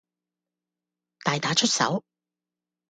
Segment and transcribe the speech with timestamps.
[1.23, 2.03] 大打出手